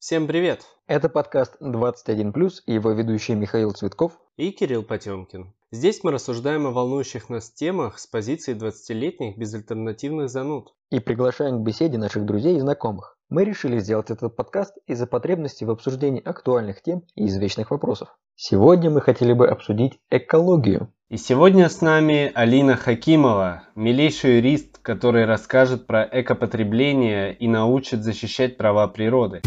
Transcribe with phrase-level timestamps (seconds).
[0.00, 0.60] Всем привет!
[0.86, 2.32] Это подкаст 21+,
[2.66, 5.52] и его ведущий Михаил Цветков и Кирилл Потемкин.
[5.72, 10.72] Здесь мы рассуждаем о волнующих нас темах с позиции 20-летних безальтернативных зануд.
[10.92, 13.18] И приглашаем к беседе наших друзей и знакомых.
[13.28, 18.16] Мы решили сделать этот подкаст из-за потребности в обсуждении актуальных тем и извечных вопросов.
[18.36, 20.92] Сегодня мы хотели бы обсудить экологию.
[21.08, 28.56] И сегодня с нами Алина Хакимова, милейший юрист, который расскажет про экопотребление и научит защищать
[28.56, 29.42] права природы.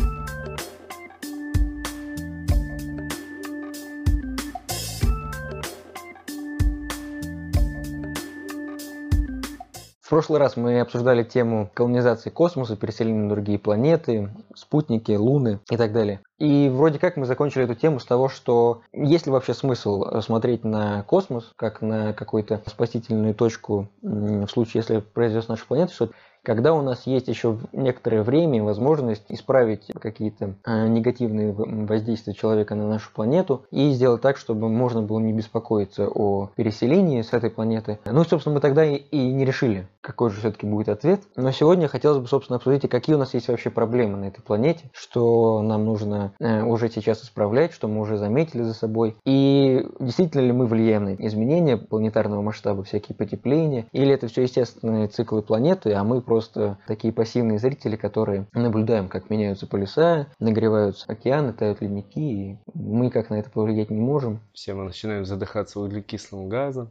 [10.12, 15.94] Прошлый раз мы обсуждали тему колонизации космоса, переселения на другие планеты, спутники, луны и так
[15.94, 16.20] далее.
[16.38, 20.66] И вроде как мы закончили эту тему с того, что есть ли вообще смысл смотреть
[20.66, 26.74] на космос как на какую-то спасительную точку в случае, если произойдет с нашей что-то, когда
[26.74, 32.88] у нас есть еще некоторое время и возможность исправить какие-то э, негативные воздействия человека на
[32.88, 38.00] нашу планету и сделать так, чтобы можно было не беспокоиться о переселении с этой планеты.
[38.06, 41.22] Ну, собственно, мы тогда и, и не решили, какой же все-таки будет ответ.
[41.36, 44.90] Но сегодня хотелось бы, собственно, обсудить, какие у нас есть вообще проблемы на этой планете,
[44.94, 50.42] что нам нужно э, уже сейчас исправлять, что мы уже заметили за собой, и действительно
[50.42, 55.94] ли мы влияем на изменения планетарного масштаба, всякие потепления, или это все естественные циклы планеты,
[55.94, 62.54] а мы просто такие пассивные зрители, которые наблюдаем, как меняются полюса, нагреваются океаны, тают ледники,
[62.54, 64.40] и мы как на это повлиять не можем.
[64.54, 66.90] Все мы начинаем задыхаться углекислым газом.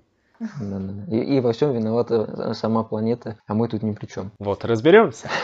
[1.09, 4.31] И, и во всем виновата сама планета, а мы тут ни при чем.
[4.39, 5.31] Вот, разберемся.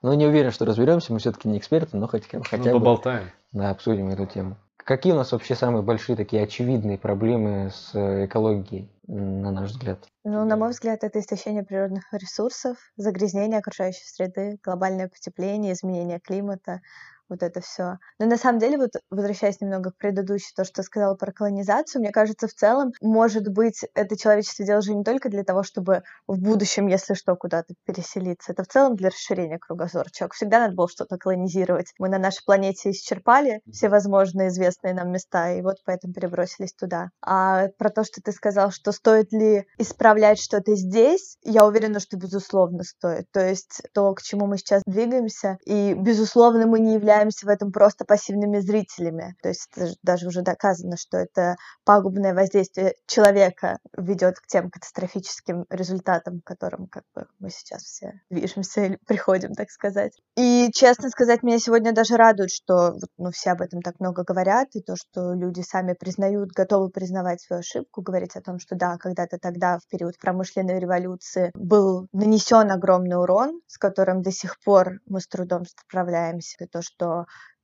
[0.00, 2.78] Ну, не уверен, что разберемся, мы все-таки не эксперты, но хоть, хотя ну, бы...
[2.78, 3.32] поболтаем.
[3.50, 4.56] Да, обсудим эту тему.
[4.88, 7.90] Какие у нас вообще самые большие такие очевидные проблемы с
[8.24, 9.98] экологией, на наш взгляд?
[10.24, 16.80] Ну, на мой взгляд, это истощение природных ресурсов, загрязнение окружающей среды, глобальное потепление, изменение климата,
[17.28, 17.98] вот это все.
[18.18, 22.10] Но на самом деле, вот возвращаясь немного к предыдущему, то, что сказала про колонизацию, мне
[22.10, 26.40] кажется, в целом, может быть, это человечество делает же не только для того, чтобы в
[26.40, 28.52] будущем, если что, куда-то переселиться.
[28.52, 30.08] Это в целом для расширения кругозора.
[30.10, 31.92] Человек всегда надо было что-то колонизировать.
[31.98, 37.10] Мы на нашей планете исчерпали все возможные известные нам места, и вот поэтому перебросились туда.
[37.22, 42.16] А про то, что ты сказал, что стоит ли исправлять что-то здесь, я уверена, что
[42.16, 43.26] безусловно стоит.
[43.32, 47.48] То есть то, к чему мы сейчас двигаемся, и безусловно мы не являемся являемся в
[47.48, 49.36] этом просто пассивными зрителями.
[49.42, 55.64] То есть это даже уже доказано, что это пагубное воздействие человека ведет к тем катастрофическим
[55.70, 60.12] результатам, к которым как бы мы сейчас все движемся или приходим, так сказать.
[60.36, 64.68] И, честно сказать, меня сегодня даже радует, что ну, все об этом так много говорят,
[64.74, 68.96] и то, что люди сами признают, готовы признавать свою ошибку, говорить о том, что да,
[68.96, 75.00] когда-то тогда, в период промышленной революции, был нанесен огромный урон, с которым до сих пор
[75.06, 77.07] мы с трудом справляемся, и то, что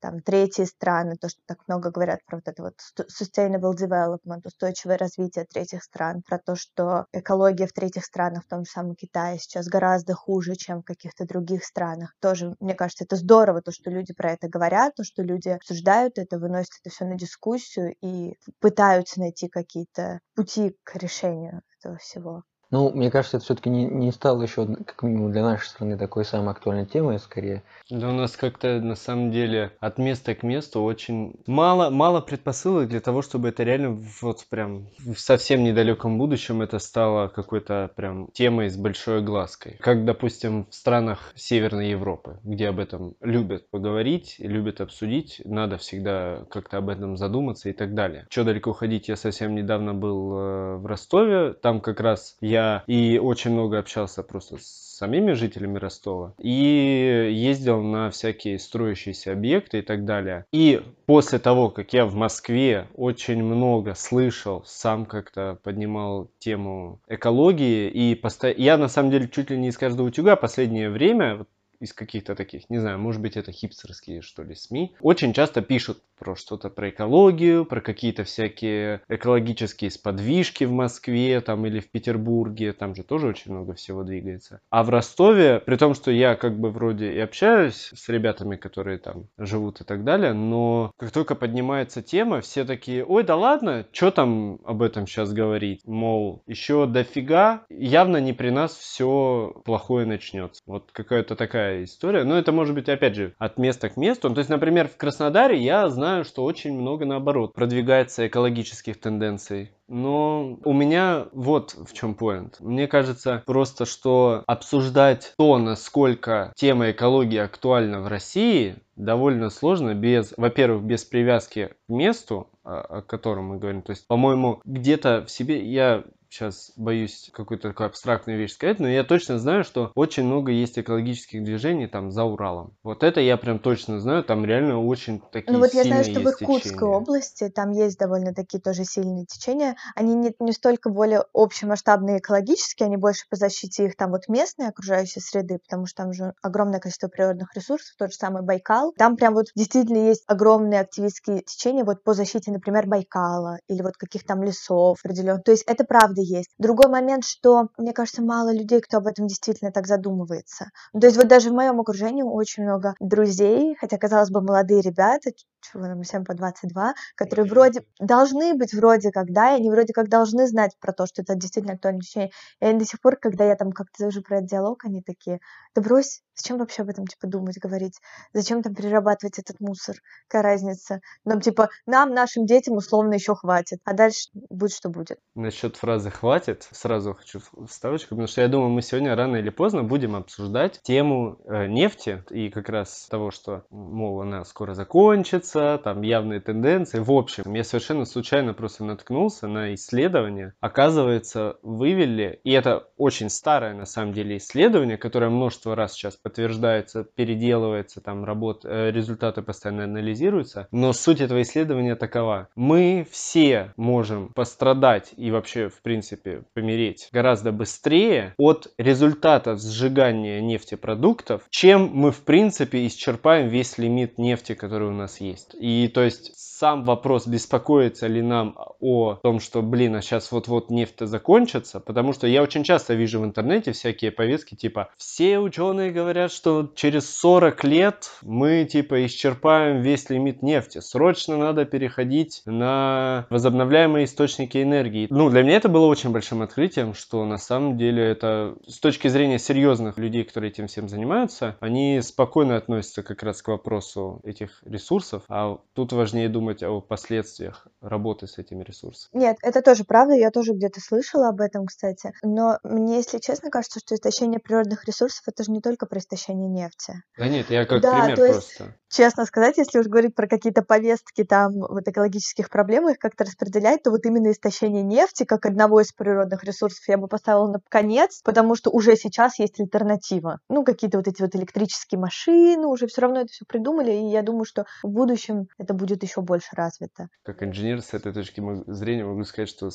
[0.05, 2.75] там третьи страны, то, что так много говорят про вот это вот
[3.09, 8.67] sustainable development, устойчивое развитие третьих стран, про то, что экология в третьих странах, в том
[8.67, 12.15] же самом Китае, сейчас гораздо хуже, чем в каких-то других странах.
[12.21, 16.19] Тоже, мне кажется, это здорово, то, что люди про это говорят, то, что люди обсуждают
[16.19, 22.43] это, выносят это все на дискуссию и пытаются найти какие-то пути к решению этого всего.
[22.71, 26.25] Ну, мне кажется, это все-таки не, не стало еще, как минимум для нашей страны, такой
[26.25, 27.63] самой актуальной темой, скорее.
[27.91, 32.89] Да у нас как-то на самом деле от места к месту очень мало, мало предпосылок
[32.89, 38.29] для того, чтобы это реально вот прям в совсем недалеком будущем это стало какой-то прям
[38.33, 39.77] темой с большой глазкой.
[39.81, 46.45] Как, допустим, в странах Северной Европы, где об этом любят поговорить, любят обсудить, надо всегда
[46.51, 48.27] как-то об этом задуматься и так далее.
[48.31, 52.54] Что далеко ходить, я совсем недавно был э, в Ростове, там как раз я
[52.87, 59.81] и очень много общался просто с самими жителями Ростова и ездил на всякие строящиеся объекты
[59.81, 60.47] и так далее.
[60.53, 67.89] И после того, как я в Москве очень много слышал, сам как-то поднимал тему экологии
[67.89, 68.51] и посто...
[68.51, 71.47] я на самом деле чуть ли не из каждого утюга последнее время,
[71.85, 75.99] из каких-то таких, не знаю, может быть это хипстерские что ли СМИ, очень часто пишут
[76.19, 82.73] про что-то про экологию, про какие-то всякие экологические сподвижки в Москве там или в Петербурге,
[82.73, 84.61] там же тоже очень много всего двигается.
[84.71, 88.99] А в Ростове, при том, что я как бы вроде и общаюсь с ребятами, которые
[88.99, 93.87] там живут и так далее, но как только поднимается тема, все такие, ой, да ладно,
[93.93, 95.83] что там об этом сейчас говорить?
[95.85, 100.63] Мол, еще дофига, явно не при нас все плохое начнется.
[100.67, 102.23] Вот какая-то такая история.
[102.23, 104.31] Но это может быть, опять же, от места к месту.
[104.31, 109.73] То есть, например, в Краснодаре я знаю, что очень много наоборот продвигается экологических тенденций.
[109.89, 112.61] Но у меня вот в чем поинт.
[112.61, 120.33] Мне кажется просто, что обсуждать то, насколько тема экологии актуальна в России, довольно сложно без,
[120.37, 123.83] во-первых, без привязки к месту, о котором мы говорим.
[123.83, 128.89] То есть, по-моему, где-то в себе я сейчас боюсь какую-то такую абстрактную вещь сказать, но
[128.89, 132.75] я точно знаю, что очень много есть экологических движений там за Уралом.
[132.83, 136.21] Вот это я прям точно знаю, там реально очень такие Ну вот я знаю, что
[136.21, 136.87] в Иркутской течения.
[136.87, 139.77] области там есть довольно такие тоже сильные течения.
[139.95, 144.69] Они не, не столько более общемасштабные экологические, они больше по защите их там вот местной
[144.69, 148.93] окружающей среды, потому что там же огромное количество природных ресурсов, тот же самый Байкал.
[148.99, 153.97] Там прям вот действительно есть огромные активистские течения вот по защите, например, Байкала или вот
[153.97, 155.45] каких там лесов определенных.
[155.45, 156.51] То есть это правда есть.
[156.59, 160.67] Другой момент, что, мне кажется, мало людей, кто об этом действительно так задумывается.
[160.93, 164.81] Ну, то есть вот даже в моем окружении очень много друзей, хотя, казалось бы, молодые
[164.83, 165.31] ребята,
[165.71, 169.93] чего нам всем по 22, которые вроде должны быть вроде как, да, и они вроде
[169.93, 172.31] как должны знать про то, что это действительно актуальное течение.
[172.61, 175.41] И они до сих пор, когда я там как-то завожу про этот диалог, они такие,
[175.75, 178.01] да брось, зачем вообще об этом, типа, думать, говорить?
[178.33, 179.97] Зачем там перерабатывать этот мусор?
[180.29, 181.01] Какая разница?
[181.25, 185.19] Нам, типа, нам, нашим детям условно еще хватит, а дальше будет, что будет.
[185.35, 189.83] Насчет фразы «хватит» сразу хочу вставочку, потому что я думаю, мы сегодня рано или поздно
[189.83, 196.03] будем обсуждать тему э, нефти и как раз того, что, мол, она скоро закончится, там
[196.03, 196.99] явные тенденции.
[196.99, 200.55] В общем, я совершенно случайно просто наткнулся на исследование.
[200.61, 207.05] Оказывается, вывели, и это очень старое на самом деле исследование, которое множество раз сейчас подтверждается,
[207.05, 210.69] переделывается, там работ, э, результаты постоянно анализируются.
[210.71, 212.49] Но суть этого исследования такова.
[212.55, 221.43] Мы все можем пострадать и вообще, в принципе, помереть гораздо быстрее от результатов сжигания нефтепродуктов,
[221.51, 225.44] чем мы, в принципе, исчерпаем весь лимит нефти, который у нас есть.
[225.53, 230.71] И то есть сам вопрос, беспокоится ли нам о том, что, блин, а сейчас вот-вот
[230.71, 235.91] нефть закончится, потому что я очень часто вижу в интернете всякие повестки типа «Все ученые
[235.91, 243.27] говорят, что через 40 лет мы типа исчерпаем весь лимит нефти, срочно надо переходить на
[243.31, 245.09] возобновляемые источники энергии».
[245.11, 249.09] Ну, для меня это было очень большим открытием, что на самом деле это с точки
[249.09, 254.63] зрения серьезных людей, которые этим всем занимаются, они спокойно относятся как раз к вопросу этих
[254.65, 259.21] ресурсов, а тут важнее думать о последствиях работы с этими ресурсами.
[259.21, 262.13] Нет, это тоже правда, я тоже где-то слышала об этом, кстати.
[262.23, 266.49] Но мне, если честно, кажется, что истощение природных ресурсов это же не только про истощение
[266.49, 267.03] нефти.
[267.19, 268.77] Да нет, я как Да, пример то есть просто.
[268.91, 273.83] Честно сказать, если уж говорить про какие-то повестки там вот экологических проблем, их как-то распределять,
[273.83, 278.21] то вот именно истощение нефти как одного из природных ресурсов я бы поставила на конец,
[278.23, 280.39] потому что уже сейчас есть альтернатива.
[280.49, 284.23] Ну, какие-то вот эти вот электрические машины, уже все равно это все придумали, и я
[284.23, 285.24] думаю, что в будущем
[285.59, 287.09] это будет еще больше развито.
[287.23, 289.71] Как инженер с этой точки зрения могу сказать, что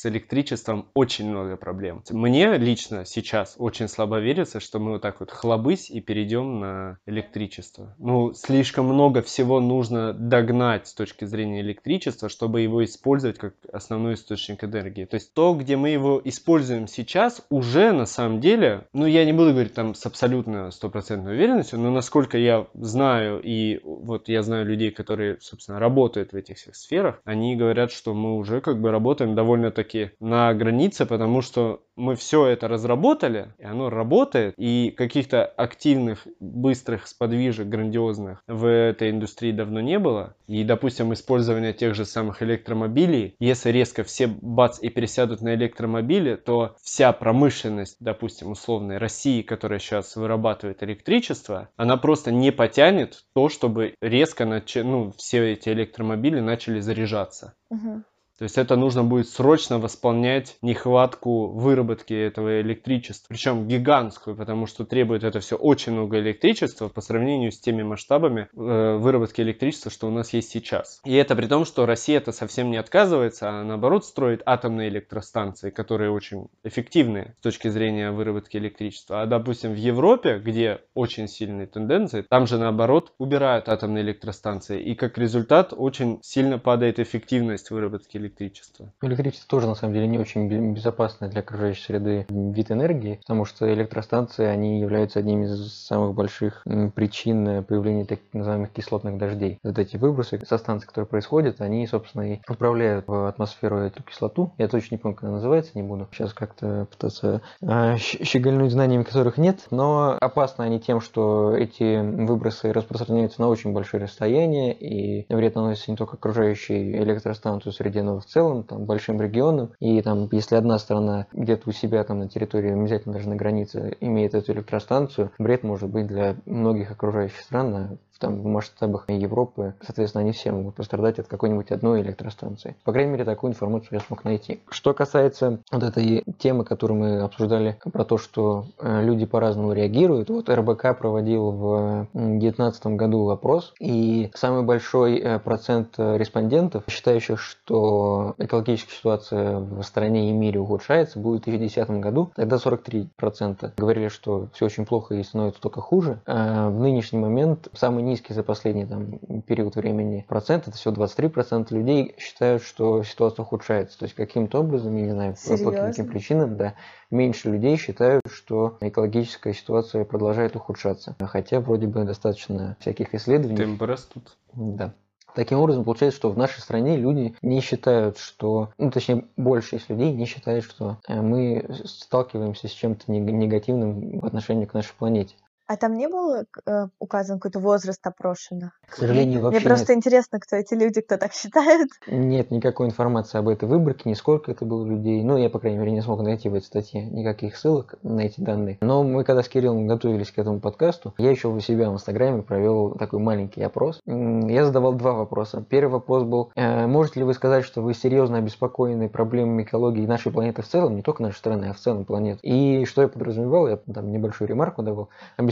[0.00, 2.02] с электричеством очень много проблем.
[2.08, 6.98] Мне лично сейчас очень слабо верится, что мы вот так вот хлобысь и перейдем на
[7.04, 7.94] электричество.
[7.98, 14.14] Ну, слишком много всего нужно догнать с точки зрения электричества, чтобы его использовать как основной
[14.14, 15.04] источник энергии.
[15.04, 19.34] То есть то, где мы его используем сейчас, уже на самом деле, ну, я не
[19.34, 24.64] буду говорить там с абсолютно стопроцентной уверенностью, но насколько я знаю, и вот я знаю
[24.64, 28.90] людей, которые, собственно, работают в этих всех сферах, они говорят, что мы уже как бы
[28.90, 29.89] работаем довольно-таки
[30.20, 37.06] на границе, потому что мы все это разработали, и оно работает, и каких-то активных, быстрых
[37.06, 40.34] сподвижек, грандиозных в этой индустрии давно не было.
[40.46, 46.36] И, допустим, использование тех же самых электромобилей, если резко все бац и пересядут на электромобили,
[46.36, 53.48] то вся промышленность, допустим, условной России, которая сейчас вырабатывает электричество, она просто не потянет то,
[53.48, 57.54] чтобы резко начи- ну, все эти электромобили начали заряжаться.
[57.70, 58.04] Мгм.
[58.40, 63.26] То есть это нужно будет срочно восполнять нехватку выработки этого электричества.
[63.28, 68.48] Причем гигантскую, потому что требует это все очень много электричества по сравнению с теми масштабами
[68.56, 71.02] э, выработки электричества, что у нас есть сейчас.
[71.04, 75.68] И это при том, что Россия это совсем не отказывается, а наоборот строит атомные электростанции,
[75.68, 79.20] которые очень эффективны с точки зрения выработки электричества.
[79.20, 84.80] А допустим в Европе, где очень сильные тенденции, там же наоборот убирают атомные электростанции.
[84.82, 88.29] И как результат очень сильно падает эффективность выработки электричества.
[88.30, 88.92] Электричество.
[89.02, 93.72] Электричество тоже, на самом деле, не очень безопасный для окружающей среды вид энергии, потому что
[93.72, 99.58] электростанции, они являются одними из самых больших причин появления так называемых кислотных дождей.
[99.62, 104.52] Вот эти выбросы со станций, которые происходят, они, собственно, и отправляют в атмосферу эту кислоту.
[104.58, 109.02] Я точно не помню, как она называется, не буду сейчас как-то пытаться э, щегольнуть знаниями,
[109.02, 115.26] которых нет, но опасны они тем, что эти выбросы распространяются на очень большие расстояния, и
[115.32, 119.72] вред наносится не только окружающей электростанцию среде, но в целом там, большим регионам.
[119.80, 123.96] И там, если одна страна где-то у себя там на территории, обязательно даже на границе,
[124.00, 130.22] имеет эту электростанцию, вред может быть для многих окружающих стран там, в масштабах Европы, соответственно,
[130.22, 132.76] они все могут пострадать от какой-нибудь одной электростанции.
[132.84, 134.60] По крайней мере, такую информацию я смог найти.
[134.70, 140.30] Что касается вот этой темы, которую мы обсуждали, про то, что э, люди по-разному реагируют,
[140.30, 148.34] вот РБК проводил в 2019 году опрос, и самый большой э, процент респондентов, считающих, что
[148.38, 152.30] экологическая ситуация в стране и мире ухудшается, будет в 2010 году.
[152.36, 156.20] Тогда 43% говорили, что все очень плохо и становится только хуже.
[156.26, 161.66] А в нынешний момент самый низкий за последний там, период времени процент, это всего 23%
[161.70, 163.98] людей считают, что ситуация ухудшается.
[163.98, 165.70] То есть каким-то образом, я не знаю, Серьезно?
[165.70, 166.74] по каким причинам, да,
[167.10, 171.16] меньше людей считают, что экологическая ситуация продолжает ухудшаться.
[171.20, 173.56] Хотя вроде бы достаточно всяких исследований.
[173.56, 174.36] Темпы растут.
[174.54, 174.92] Да.
[175.34, 179.90] Таким образом, получается, что в нашей стране люди не считают, что, ну, точнее, большая часть
[179.90, 185.36] людей не считает, что э, мы сталкиваемся с чем-то негативным в отношении к нашей планете.
[185.70, 188.72] А там не был э, указан какой-то возраст опрошенных?
[188.88, 189.98] К сожалению, вообще Мне просто нет.
[189.98, 191.90] интересно, кто эти люди, кто так считает.
[192.08, 195.22] Нет никакой информации об этой выборке, ни сколько это было людей.
[195.22, 198.40] Ну, я, по крайней мере, не смог найти в этой статье никаких ссылок на эти
[198.40, 198.78] данные.
[198.80, 202.42] Но мы, когда с Кириллом готовились к этому подкасту, я еще у себя в Инстаграме
[202.42, 204.00] провел такой маленький опрос.
[204.06, 205.64] Я задавал два вопроса.
[205.68, 210.32] Первый вопрос был, э, можете ли вы сказать, что вы серьезно обеспокоены проблемами экологии нашей
[210.32, 212.40] планеты в целом, не только нашей страны, а в целом планеты?
[212.42, 215.10] И что я подразумевал, я там небольшую ремарку давал,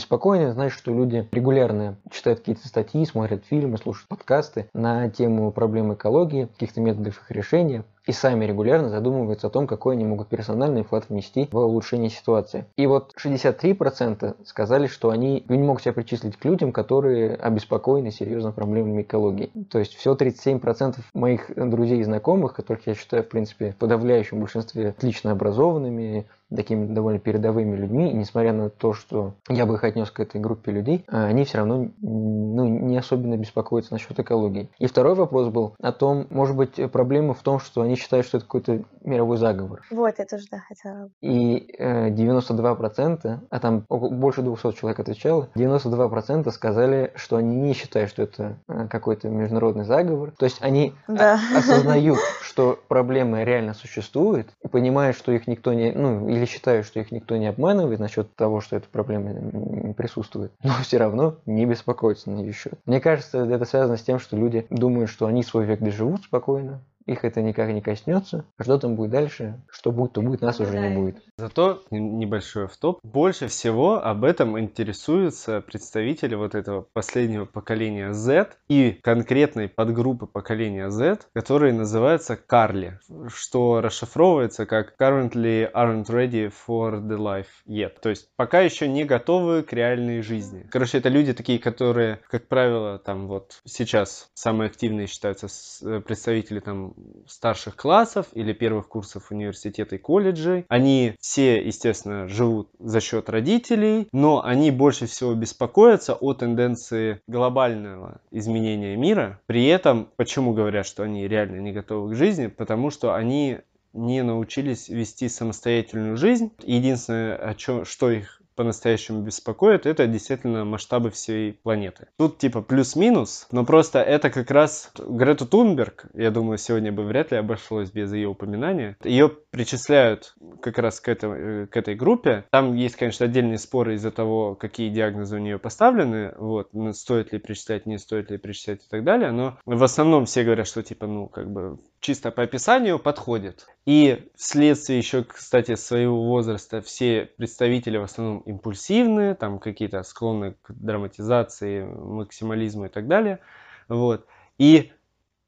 [0.08, 5.92] спокойно, значит, что люди регулярно читают какие-то статьи, смотрят фильмы, слушают подкасты на тему проблем
[5.92, 10.82] экологии, каких-то методов их решения и сами регулярно задумываются о том, какой они могут персональный
[10.82, 12.64] вклад внести в улучшение ситуации.
[12.78, 18.50] И вот 63% сказали, что они не могут себя причислить к людям, которые обеспокоены серьезно
[18.50, 19.50] проблемами экологии.
[19.70, 24.40] То есть всего 37% моих друзей и знакомых, которых я считаю, в принципе, в подавляющем
[24.40, 26.24] большинстве отлично образованными,
[26.54, 30.40] такими довольно передовыми людьми, и несмотря на то, что я бы их отнес к этой
[30.40, 34.68] группе людей, они все равно ну, не особенно беспокоятся насчет экологии.
[34.78, 38.38] И второй вопрос был о том, может быть, проблема в том, что они считают, что
[38.38, 39.82] это какой-то мировой заговор.
[39.90, 41.10] Вот, я тоже, да, хотела.
[41.20, 48.10] И э, 92%, а там больше 200 человек отвечало, 92% сказали, что они не считают,
[48.10, 50.32] что это э, какой-то международный заговор.
[50.38, 51.38] То есть они Да.
[51.56, 57.00] осознают, что проблемы реально существуют, и понимают, что их никто не, ну, или считают, что
[57.00, 62.30] их никто не обманывает насчет того, что эта проблема присутствует, но все равно не беспокоятся
[62.30, 62.74] на ее счет.
[62.86, 66.80] Мне кажется, это связано с тем, что люди думают, что они свой век доживут спокойно,
[67.08, 68.44] их это никак не коснется.
[68.58, 69.60] А что там будет дальше?
[69.70, 71.22] Что будет, то будет, нас уже не будет.
[71.38, 73.00] Зато небольшой автоп.
[73.02, 80.90] Больше всего об этом интересуются представители вот этого последнего поколения Z и конкретной подгруппы поколения
[80.90, 87.94] Z, которые называются Карли, что расшифровывается как Currently aren't ready for the life yet.
[88.02, 90.66] То есть пока еще не готовы к реальной жизни.
[90.70, 95.46] Короче, это люди такие, которые, как правило, там вот сейчас самые активные считаются
[95.82, 96.92] э, представители там
[97.26, 100.64] старших классов или первых курсов университета и колледжей.
[100.68, 108.20] Они все, естественно, живут за счет родителей, но они больше всего беспокоятся о тенденции глобального
[108.30, 109.40] изменения мира.
[109.46, 112.46] При этом, почему говорят, что они реально не готовы к жизни?
[112.46, 113.58] Потому что они
[113.92, 116.52] не научились вести самостоятельную жизнь.
[116.62, 122.08] Единственное, о чем, что их по-настоящему беспокоит, это действительно масштабы всей планеты.
[122.18, 127.30] Тут типа плюс-минус, но просто это как раз Грету Тунберг, я думаю, сегодня бы вряд
[127.30, 128.96] ли обошлось без ее упоминания.
[129.04, 132.44] Ее причисляют как раз к, этой к этой группе.
[132.52, 137.40] Там есть, конечно, отдельные споры из-за того, какие диагнозы у нее поставлены, вот, стоит ли
[137.40, 141.08] причислять, не стоит ли причислять и так далее, но в основном все говорят, что типа,
[141.08, 143.66] ну, как бы чисто по описанию подходит.
[143.84, 150.70] И вследствие еще, кстати, своего возраста все представители в основном импульсивные, там какие-то склонны к
[150.70, 153.40] драматизации, максимализму и так далее.
[153.88, 154.24] Вот.
[154.56, 154.92] И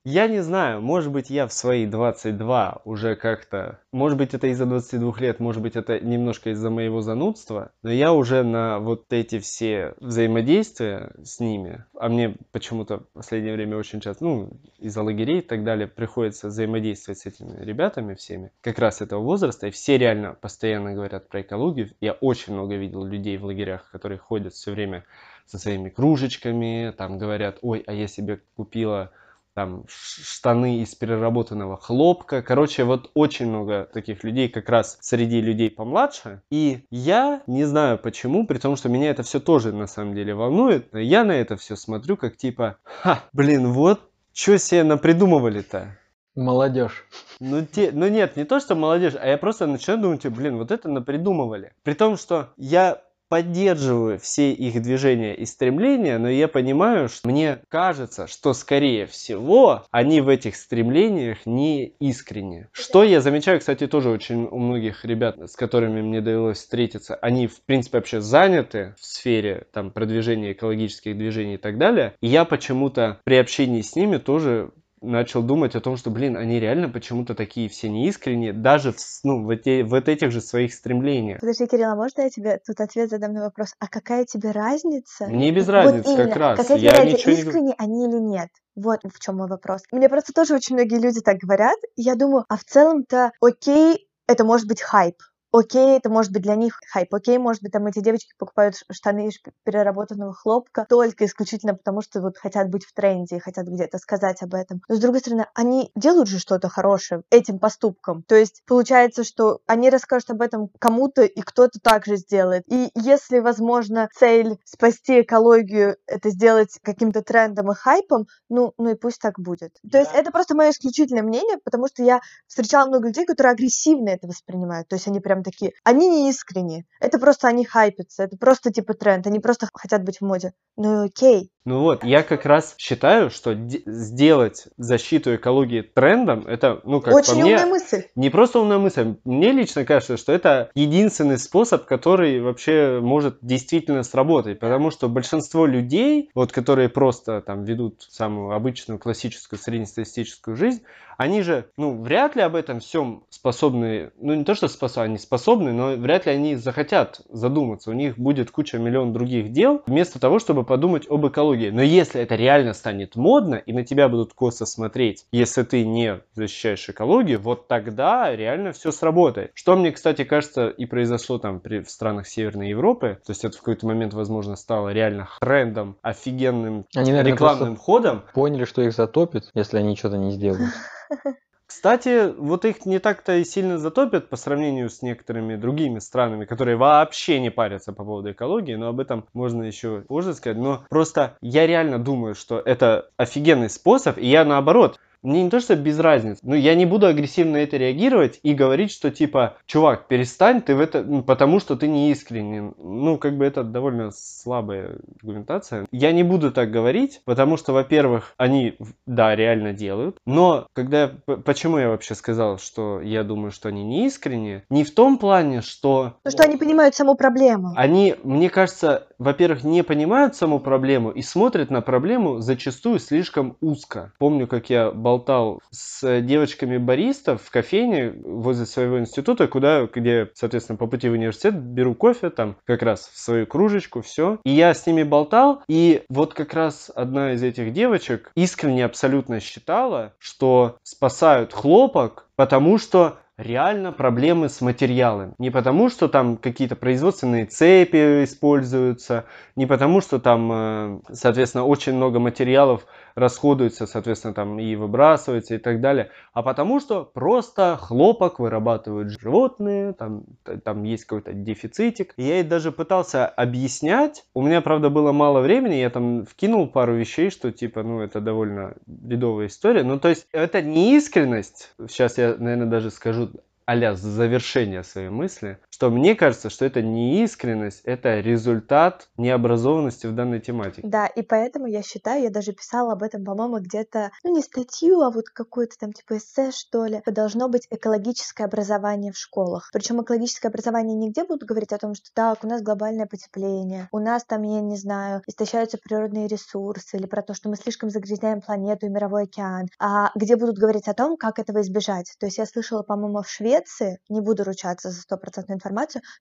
[0.04, 3.80] Я не знаю, может быть, я в свои 22 уже как-то...
[3.92, 8.14] Может быть, это из-за 22 лет, может быть, это немножко из-за моего занудства, но я
[8.14, 14.00] уже на вот эти все взаимодействия с ними, а мне почему-то в последнее время очень
[14.00, 19.02] часто, ну, из-за лагерей и так далее, приходится взаимодействовать с этими ребятами всеми, как раз
[19.02, 21.90] этого возраста, и все реально постоянно говорят про экологию.
[22.00, 25.04] Я очень много видел людей в лагерях, которые ходят все время
[25.44, 29.10] со своими кружечками, там говорят, ой, а я себе купила
[29.54, 32.42] там штаны из переработанного хлопка.
[32.42, 36.42] Короче, вот очень много таких людей как раз среди людей помладше.
[36.50, 40.34] И я не знаю почему, при том, что меня это все тоже на самом деле
[40.34, 40.94] волнует.
[40.94, 44.00] Я на это все смотрю как типа, ха, блин, вот
[44.32, 45.96] что себе напридумывали-то?
[46.36, 47.04] Молодежь.
[47.40, 50.70] Ну, те, ну нет, не то, что молодежь, а я просто начинаю думать, блин, вот
[50.70, 51.72] это напридумывали.
[51.82, 57.60] При том, что я поддерживаю все их движения и стремления, но я понимаю, что мне
[57.68, 62.68] кажется, что скорее всего они в этих стремлениях не искренне.
[62.72, 67.46] Что я замечаю, кстати, тоже очень у многих ребят, с которыми мне довелось встретиться, они
[67.46, 72.14] в принципе вообще заняты в сфере там продвижения экологических движений и так далее.
[72.20, 76.60] И я почему-то при общении с ними тоже начал думать о том, что, блин, они
[76.60, 81.40] реально почему-то такие все неискренние, даже в, ну, в, эти, в этих же своих стремлениях.
[81.40, 83.74] Подожди, Кирилл, а можно я тебе тут ответ задам на вопрос?
[83.78, 85.26] А какая тебе разница?
[85.26, 86.58] Мне без разницы вот как раз.
[86.58, 87.74] Какая тебе разница, ничего искренне не...
[87.78, 88.48] они или нет?
[88.76, 89.82] Вот в чем мой вопрос.
[89.92, 91.78] Мне просто тоже очень многие люди так говорят.
[91.96, 95.16] И я думаю, а в целом-то окей, это может быть хайп
[95.52, 99.28] окей, это может быть для них хайп, окей, может быть, там эти девочки покупают штаны
[99.28, 104.42] из переработанного хлопка только исключительно потому, что вот хотят быть в тренде, хотят где-то сказать
[104.42, 104.80] об этом.
[104.88, 108.22] Но, с другой стороны, они делают же что-то хорошее этим поступком.
[108.22, 112.64] То есть получается, что они расскажут об этом кому-то, и кто-то также сделает.
[112.68, 118.94] И если, возможно, цель спасти экологию— это сделать каким-то трендом и хайпом, ну, ну и
[118.94, 119.72] пусть так будет.
[119.90, 124.10] То есть это просто мое исключительное мнение, потому что я встречала много людей, которые агрессивно
[124.10, 124.88] это воспринимают.
[124.88, 128.72] То есть они прям прям такие, они не искренние, это просто они хайпятся, это просто
[128.72, 130.52] типа тренд, они просто хотят быть в моде.
[130.76, 137.00] Ну окей, ну вот, я как раз считаю, что сделать защиту экологии трендом, это, ну,
[137.00, 138.02] как Очень по мне, умная мысль.
[138.14, 139.16] не просто умная мысль.
[139.24, 144.58] Мне лично кажется, что это единственный способ, который вообще может действительно сработать.
[144.58, 150.82] Потому что большинство людей, вот, которые просто там ведут самую обычную классическую среднестатистическую жизнь,
[151.20, 155.18] они же, ну, вряд ли об этом всем способны, ну, не то, что способны, они
[155.18, 157.90] способны, но вряд ли они захотят задуматься.
[157.90, 161.70] У них будет куча миллион других дел, вместо того, чтобы подумать об экологии технологии.
[161.70, 166.20] Но если это реально станет модно, и на тебя будут косо смотреть, если ты не
[166.34, 169.52] защищаешь экологию, вот тогда реально все сработает.
[169.54, 173.18] Что мне, кстати, кажется, и произошло там при, в странах Северной Европы.
[173.24, 178.24] То есть это в какой-то момент, возможно, стало реально трендом, офигенным Они, наверное, рекламным ходом.
[178.34, 180.70] Поняли, что их затопит, если они что-то не сделают.
[181.70, 186.76] Кстати, вот их не так-то и сильно затопят по сравнению с некоторыми другими странами, которые
[186.76, 190.58] вообще не парятся по поводу экологии, но об этом можно еще позже сказать.
[190.58, 195.60] Но просто я реально думаю, что это офигенный способ, и я наоборот мне не то,
[195.60, 199.56] что без разницы, но я не буду агрессивно на это реагировать и говорить, что типа,
[199.66, 202.74] чувак, перестань, ты в это, ну, потому что ты не искренен.
[202.78, 205.86] Ну, как бы это довольно слабая аргументация.
[205.90, 211.10] Я не буду так говорить, потому что, во-первых, они, да, реально делают, но когда,
[211.44, 215.60] почему я вообще сказал, что я думаю, что они не искренние, не в том плане,
[215.60, 216.14] что...
[216.24, 217.72] Ну, что они понимают саму проблему.
[217.76, 224.12] Они, мне кажется, во-первых, не понимают саму проблему и смотрят на проблему зачастую слишком узко.
[224.18, 230.76] Помню, как я болтал с девочками баристов в кофейне возле своего института, куда, где, соответственно,
[230.76, 234.38] по пути в университет беру кофе, там как раз в свою кружечку, все.
[234.44, 239.40] И я с ними болтал, и вот как раз одна из этих девочек искренне абсолютно
[239.40, 245.32] считала, что спасают хлопок, потому что реально проблемы с материалами.
[245.38, 249.24] Не потому, что там какие-то производственные цепи используются,
[249.56, 252.86] не потому, что там, э, соответственно, очень много материалов
[253.20, 259.92] расходуется, соответственно, там и выбрасывается и так далее, а потому что просто хлопок вырабатывают животные,
[259.92, 260.24] там,
[260.64, 262.14] там есть какой-то дефицитик.
[262.16, 266.94] Я ей даже пытался объяснять, у меня, правда, было мало времени, я там вкинул пару
[266.94, 272.18] вещей, что типа, ну, это довольно бедовая история, ну, то есть это не искренность, сейчас
[272.18, 273.30] я, наверное, даже скажу
[273.70, 280.14] а завершение своей мысли, что мне кажется, что это не искренность, это результат необразованности в
[280.14, 280.82] данной тематике.
[280.86, 285.00] Да, и поэтому я считаю, я даже писала об этом, по-моему, где-то, ну не статью,
[285.00, 287.00] а вот какое-то там типа эссе, что ли.
[287.06, 289.70] Должно быть экологическое образование в школах.
[289.72, 294.00] Причем экологическое образование нигде будут говорить о том, что так, у нас глобальное потепление, у
[294.00, 298.42] нас там, я не знаю, истощаются природные ресурсы, или про то, что мы слишком загрязняем
[298.42, 302.14] планету и мировой океан, а где будут говорить о том, как этого избежать.
[302.20, 305.69] То есть я слышала, по-моему, в Швеции, не буду ручаться за стопроцентную информацию,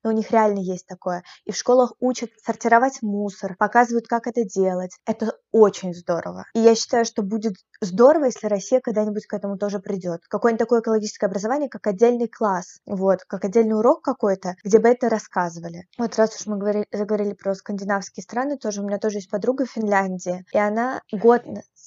[0.04, 1.24] но у них реально есть такое.
[1.46, 4.92] И в школах учат сортировать мусор, показывают, как это делать.
[5.06, 6.46] Это очень здорово.
[6.54, 10.22] И я считаю, что будет здорово, если Россия когда-нибудь к этому тоже придет.
[10.28, 15.10] Какое-нибудь такое экологическое образование, как отдельный класс, вот, как отдельный урок какой-то, где бы это
[15.10, 15.88] рассказывали.
[15.98, 19.66] Вот раз уж мы говорили, заговорили про скандинавские страны, тоже у меня тоже есть подруга
[19.66, 21.44] в Финляндии, и она год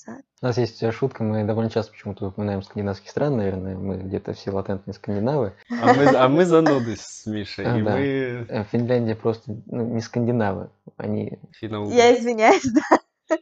[0.06, 4.32] назад у нас есть шутка, мы довольно часто почему-то упоминаем скандинавские страны, наверное, мы где-то
[4.32, 5.54] все латентные скандинавы.
[5.70, 7.92] А мы, а мы зануды с Мишей, а, и да.
[7.92, 8.00] мы...
[8.48, 11.38] Э, Финляндия просто ну, не скандинавы, они...
[11.52, 13.38] Финно Я извиняюсь, да.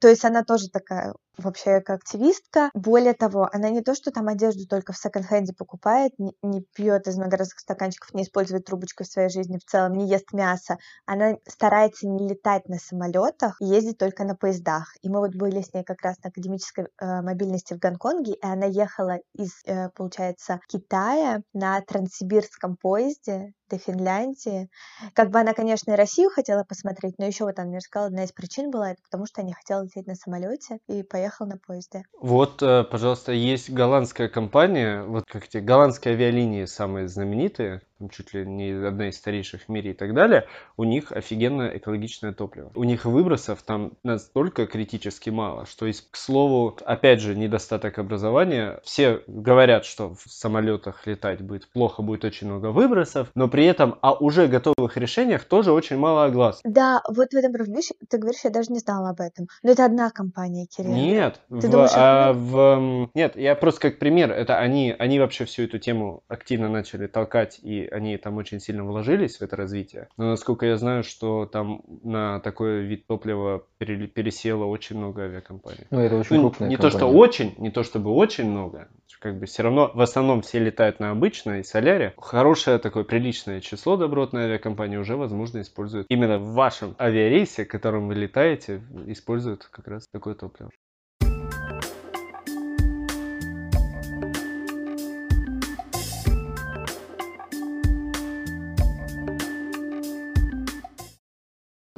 [0.00, 2.70] То есть она тоже такая вообще как активистка.
[2.74, 7.06] Более того, она не то, что там одежду только в секонд-хенде покупает, не, не пьет
[7.06, 10.78] из многоразовых стаканчиков, не использует трубочку в своей жизни в целом, не ест мясо.
[11.06, 14.94] Она старается не летать на самолетах, ездить только на поездах.
[15.02, 18.46] И мы вот были с ней как раз на академической э, мобильности в Гонконге, и
[18.46, 24.70] она ехала из, э, получается, Китая на транссибирском поезде до Финляндии.
[25.14, 28.24] Как бы она, конечно, и Россию хотела посмотреть, но еще вот она мне рассказала, одна
[28.24, 31.58] из причин была это потому, что она не хотела лететь на самолете и поехала на
[31.58, 32.02] поезде.
[32.20, 38.46] Вот, э, пожалуйста, есть голландская компания, вот как эти голландские авиалинии самые знаменитые, чуть ли
[38.46, 42.70] не одна из старейших в мире и так далее, у них офигенно экологичное топливо.
[42.74, 48.80] У них выбросов там настолько критически мало, что есть, к слову, опять же, недостаток образования.
[48.84, 53.98] Все говорят, что в самолетах летать будет плохо, будет очень много выбросов, но при этом
[54.00, 56.60] о уже готовых решениях тоже очень мало оглас.
[56.64, 59.48] Да, вот в этом видишь, ты говоришь, я даже не знала об этом.
[59.62, 60.92] Но это одна компания, Кирилл.
[60.92, 65.44] Нет, Ты в, думаешь, а, в, нет, я просто как пример, это они, они вообще
[65.44, 70.08] всю эту тему активно начали толкать, и они там очень сильно вложились в это развитие.
[70.16, 75.86] Но насколько я знаю, что там на такой вид топлива пере- пересело очень много авиакомпаний.
[75.90, 77.18] Ну, это очень Ну, крупная не то, что компания.
[77.18, 78.88] очень, не то чтобы очень много,
[79.20, 82.14] как бы все равно, в основном все летают на обычной соляре.
[82.16, 88.14] Хорошее такое приличное число добротной авиакомпании уже, возможно, используют именно в вашем авиарейсе, которым вы
[88.14, 90.70] летаете, используют как раз такое топливо.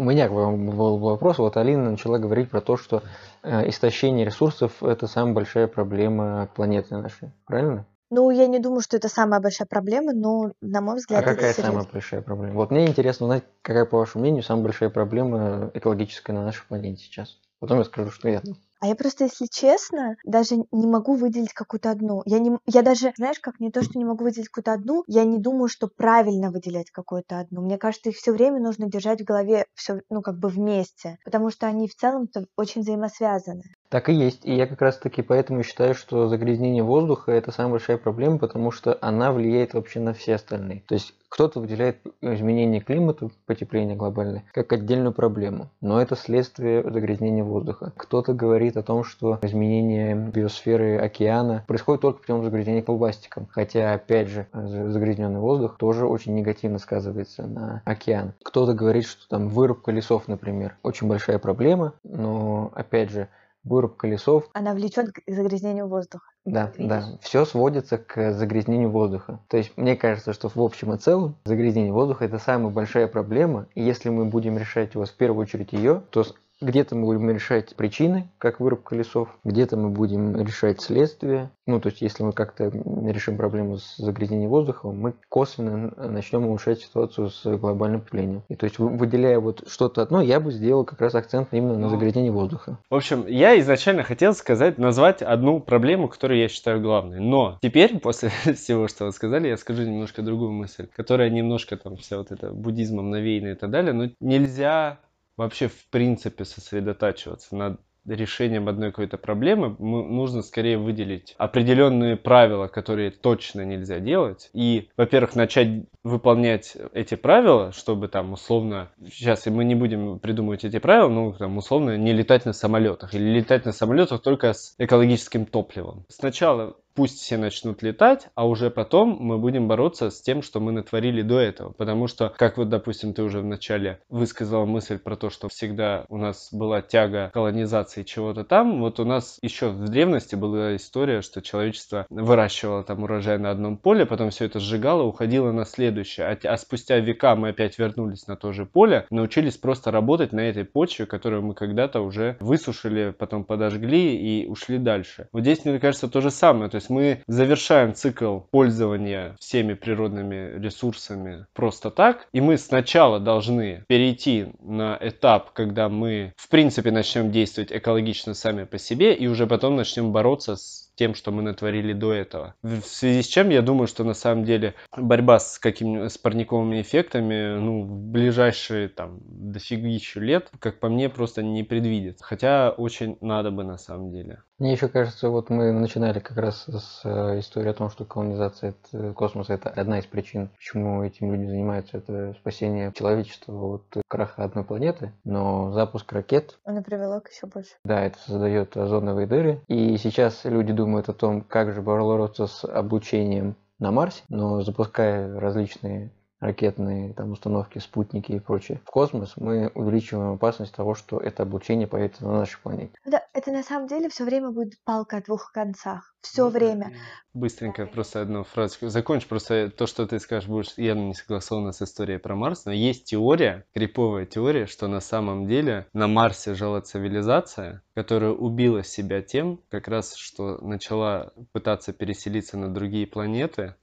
[0.00, 1.36] У меня к вам был вопрос.
[1.36, 3.02] Вот Алина начала говорить про то, что
[3.42, 7.32] э, истощение ресурсов– это самая большая проблема планеты нашей.
[7.44, 7.84] Правильно?
[8.08, 11.34] Ну, я не думаю, что это самая большая проблема, но, на мой А взгляд, это
[11.34, 11.72] какая серьезно.
[11.72, 12.54] самая большая проблема?
[12.54, 17.04] Вот мне интересно узнать, какая, по вашему мнению, самая большая проблема экологическая на нашей планете
[17.04, 17.36] сейчас.
[17.58, 18.40] Потом я скажу, что я.
[18.80, 22.22] А я просто, если честно, даже не могу выделить какую-то одну.
[22.24, 25.24] Я, не, я даже, знаешь, как не то, что не могу выделить какую-то одну, я
[25.24, 27.62] не думаю, что правильно выделять какую-то одну.
[27.62, 31.50] Мне кажется, их все время нужно держать в голове все, ну, как бы вместе, потому
[31.50, 33.64] что они в целом-то очень взаимосвязаны.
[33.90, 34.46] Так и есть.
[34.46, 38.70] И я как раз таки поэтому считаю, что загрязнение воздуха– это самая большая проблема, потому
[38.70, 40.84] что она влияет вообще на все остальные.
[40.86, 47.42] То есть кто-то выделяет изменение климата, потепление глобальное, как отдельную проблему, но это следствие загрязнения
[47.42, 47.92] воздуха.
[47.96, 54.28] Кто-то говорит о том, что изменение биосферы океана происходит только путем загрязнения пластиком, хотя, опять
[54.28, 58.34] же, загрязненный воздух тоже очень негативно сказывается на океан.
[58.44, 63.28] Кто-то говорит, что там вырубка лесов, например, очень большая проблема, но, опять же,
[63.64, 66.26] вырубка лесов Она влечет к загрязнению воздуха.
[66.44, 66.88] да, Видишь?
[66.88, 67.18] да.
[67.20, 69.40] Все сводится к загрязнению воздуха.
[69.48, 73.66] То есть мне кажется, что в общем и целом загрязнение воздуха это самая большая проблема.
[73.74, 76.24] И если мы будем решать вас в первую очередь ее, то
[76.60, 81.50] где-то мы будем решать причины, как вырубка лесов, где-то мы будем решать следствия.
[81.66, 82.70] Ну, то есть, если мы как-то
[83.06, 88.42] решим проблему с загрязнением воздуха, мы косвенно начнем улучшать ситуацию с глобальным потеплением.
[88.48, 91.74] И то есть, вы- выделяя вот что-то одно, я бы сделал как раз акцент именно
[91.74, 91.88] на Ну.
[91.88, 92.78] загрязнение воздуха.
[92.90, 97.20] В общем, я изначально хотел сказать, назвать одну проблему, которую я считаю главной.
[97.20, 101.96] Но теперь, после всего, что вы сказали, я скажу немножко другую мысль, которая немножко там
[101.96, 103.92] вся вот это буддизмом навеяна и так далее.
[103.92, 104.98] Но нельзя
[105.40, 113.10] вообще в принципе сосредотачиваться над решением одной какой-то проблемы, нужно скорее выделить определенные правила, которые
[113.10, 114.50] точно нельзя делать.
[114.52, 120.78] И, во-первых, начать выполнять эти правила, чтобы там условно, сейчас мы не будем придумывать эти
[120.78, 125.46] правила, ну там условно не летать на самолетах или летать на самолетах только с экологическим
[125.46, 126.04] топливом.
[126.08, 130.70] Сначала пусть все начнут летать, а уже потом мы будем бороться с тем, что мы
[130.70, 131.72] натворили до этого.
[131.72, 136.18] Потому что, как вот, допустим, ты уже вначале высказал мысль про то, что всегда у
[136.18, 141.40] нас была тяга колонизации чего-то там, вот у нас еще в древности была история, что
[141.40, 146.26] человечество выращивало там урожай на одном поле, потом все это сжигало, уходило на следующее.
[146.26, 150.40] А, а спустя века мы опять вернулись на то же поле, научились просто работать на
[150.40, 155.28] этой почве, которую мы когда-то уже высушили, потом подожгли и ушли дальше.
[155.32, 156.68] Вот здесь, мне кажется, то же самое.
[156.68, 163.84] То есть мы завершаем цикл пользования всеми природными ресурсами просто так, и мы сначала должны
[163.88, 169.46] перейти на этап, когда мы, в принципе, начнем действовать экологично сами по себе, и уже
[169.46, 172.54] потом начнем бороться с тем, что мы натворили до этого.
[172.62, 176.82] В связи с чем я думаю, что на самом деле борьба с какими с парниковыми
[176.82, 182.22] эффектами, ну, в ближайшие там дофигищу лет, как по мне, просто не предвидится.
[182.22, 184.42] Хотя очень надо бы на самом деле.
[184.60, 188.74] Мне еще кажется, вот мы начинали как раз с э, истории о том, что колонизация
[188.92, 194.44] э, космоса это одна из причин, почему этим люди занимаются, это спасение человечества от краха
[194.44, 196.58] одной планеты, но запуск ракет...
[196.64, 197.70] Оно привело к еще больше.
[197.86, 202.62] Да, это создает озоновые дыры, и сейчас люди думают о том, как же бороться с
[202.62, 209.68] облучением на Марсе, но запуская различные ракетные там, установки, спутники и прочее, в космос, мы
[209.74, 212.92] увеличиваем опасность того, что это облучение появится на нашей планете.
[213.04, 216.14] Да, это на самом деле все время будет палка о двух концах.
[216.22, 216.92] Все ну, время.
[217.32, 218.88] Быстренько просто одну фразочку.
[218.88, 222.72] Закончу просто то, что ты скажешь, будешь явно не согласовано с историей про Марс, но
[222.72, 229.22] есть теория, криповая теория, что на самом деле на Марсе жила цивилизация, которая убила себя
[229.22, 233.74] тем, как раз, что начала пытаться переселиться на другие планеты,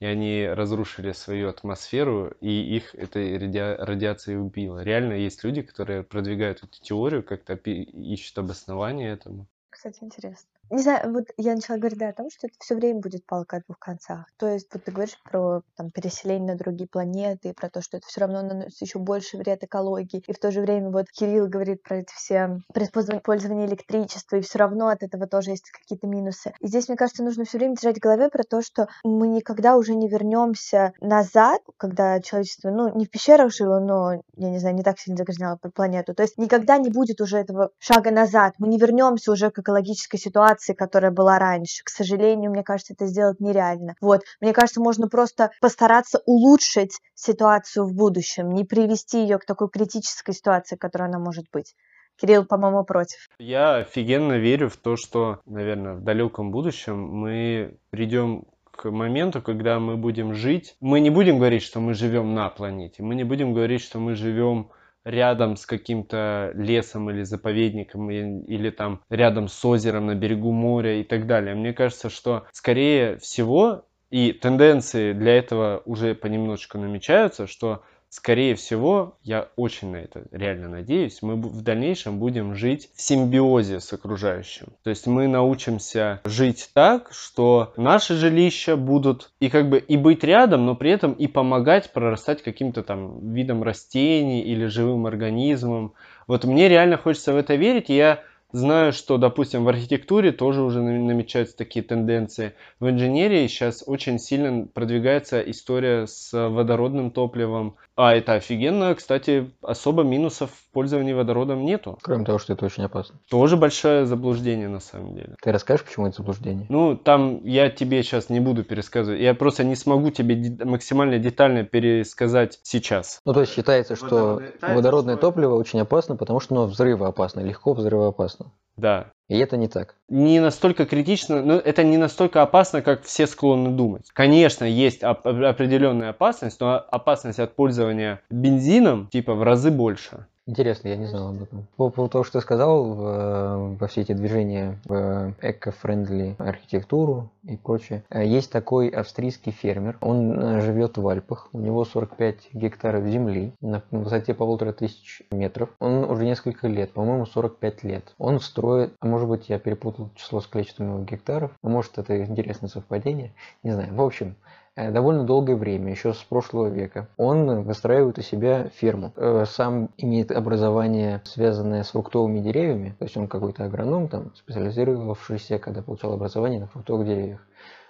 [0.00, 3.58] и они разрушили свою атмосферу, и их этой ради...
[3.58, 4.82] радиацией убило.
[4.82, 9.46] Реально есть люди, которые продвигают эту теорию, как-то ищут обоснование этому.
[9.70, 10.48] Кстати, интересно.
[10.70, 13.56] Не знаю, вот я начала говорить, да, о том, что это все время будет палка
[13.56, 14.26] о двух концах.
[14.36, 18.06] То есть вот ты говоришь про там, переселение на другие планеты, про то, что это
[18.06, 20.22] все равно наносит еще больше вред экологии.
[20.26, 24.42] И в то же время вот Кирилл говорит про эти все приспособления пользования электричества, и
[24.42, 26.52] все равно от этого тоже есть какие-то минусы.
[26.60, 29.76] И здесь, мне кажется, нужно все время держать в голове про то, что мы никогда
[29.76, 34.74] уже не вернемся назад, когда человечество, ну, не в пещерах жило, но, я не знаю,
[34.74, 36.14] не так сильно загрязняло планету.
[36.14, 38.52] То есть никогда не будет уже этого шага назад.
[38.58, 41.82] Мы не вернемся уже к экологической ситуации, ситуации, которая была раньше.
[41.84, 43.94] К сожалению, мне кажется, это сделать нереально.
[44.00, 49.68] Вот, мне кажется, можно просто постараться улучшить ситуацию в будущем, не привести ее к такой
[49.68, 51.74] критической ситуации, которая она может быть.
[52.20, 53.28] Кирилл, по-моему, против.
[53.38, 59.78] Я офигенно верю в то, что, наверное, в далеком будущем мы придем к моменту, когда
[59.78, 60.76] мы будем жить.
[60.80, 63.02] Мы не будем говорить, что мы живем на планете.
[63.02, 64.70] Мы не будем говорить, что мы живем
[65.04, 71.04] рядом с каким-то лесом или заповедником, или там рядом с озером на берегу моря и
[71.04, 71.54] так далее.
[71.54, 79.16] Мне кажется, что скорее всего, и тенденции для этого уже понемножку намечаются, что скорее всего,
[79.22, 84.68] я очень на это реально надеюсь, мы в дальнейшем будем жить в симбиозе с окружающим.
[84.82, 90.24] То есть мы научимся жить так, что наши жилища будут и как бы и быть
[90.24, 95.92] рядом, но при этом и помогать прорастать каким-то там видом растений или живым организмам.
[96.26, 100.62] Вот мне реально хочется в это верить, и я Знаю, что, допустим, в архитектуре тоже
[100.62, 102.54] уже намечаются такие тенденции.
[102.80, 107.76] В инженерии сейчас очень сильно продвигается история с водородным топливом.
[107.98, 108.94] А это офигенно.
[108.94, 111.98] Кстати, особо минусов в пользовании водородом нету.
[112.00, 113.18] Кроме того, что это очень опасно.
[113.28, 115.34] Тоже большое заблуждение на самом деле.
[115.42, 116.66] Ты расскажешь, почему это заблуждение?
[116.68, 119.20] Ну, там я тебе сейчас не буду пересказывать.
[119.20, 123.20] Я просто не смогу тебе максимально детально пересказать сейчас.
[123.24, 127.72] Ну, то есть считается, что водородное, водородное топливо очень опасно, потому что оно взрывоопасно, легко
[127.72, 128.52] взрывоопасно.
[128.78, 129.12] Да.
[129.28, 129.96] И это не так.
[130.08, 134.08] Не настолько критично, но это не настолько опасно, как все склонны думать.
[134.14, 140.26] Конечно, есть оп- определенная опасность, но опасность от пользования бензином типа в разы больше.
[140.48, 141.66] Интересно, я не знал об этом.
[141.76, 147.58] По поводу того, что ты сказал, в, во все эти движения в эко-френдли архитектуру и
[147.58, 153.04] прочее, э, есть такой австрийский фермер, он э, живет в Альпах, у него 45 гектаров
[153.04, 155.68] земли на высоте полутора тысяч метров.
[155.80, 158.14] Он уже несколько лет, по-моему, 45 лет.
[158.16, 162.24] Он строит, а может быть, я перепутал число с количеством его гектаров, а может, это
[162.24, 163.94] интересное совпадение, не знаю.
[163.94, 164.47] В общем, Э,
[164.90, 167.08] довольно долгое время, еще с прошлого века.
[167.16, 169.12] Он выстраивает у себя ферму.
[169.16, 175.58] Э, сам имеет образование, связанное с фруктовыми деревьями, то есть он какой-то агроном, там, специализировавшийся,
[175.58, 177.40] когда получал образование на фруктовых деревьях.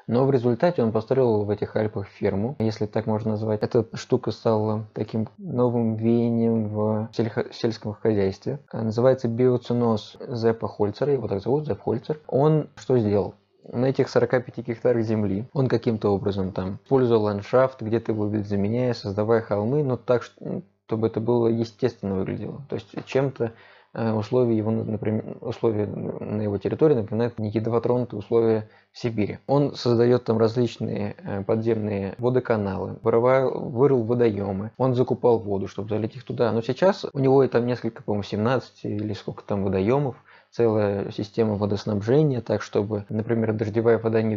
[0.08, 3.62] Но в результате он построил в этих Альпах ферму, если так можно назвать.
[3.62, 8.58] Эта штука стала таким новым веянием в сельском хозяйстве.
[8.72, 12.20] Называется биоциноз Зепа Хольцера, его так зовут, Зеп Хольцер.
[12.26, 13.34] Он что сделал?
[13.64, 19.40] На этих 45 гектарах земли он каким-то образом там использовал ландшафт, где-то его заменяя, создавая
[19.40, 22.62] холмы, но так, чтобы это было естественно выглядело.
[22.68, 23.52] То есть чем-то
[23.94, 29.38] Э, условия его, например, условия на его территории напоминают не едва тронутые условия в Сибири.
[29.46, 36.16] Он создает там различные э, подземные водоканалы, вырывал, вырыл водоемы, он закупал воду, чтобы залить
[36.16, 36.52] их туда.
[36.52, 40.16] Но сейчас у него там несколько, по-моему, 17 или сколько там водоемов,
[40.58, 44.34] целая система водоснабжения, так чтобы, например, дождевая вода не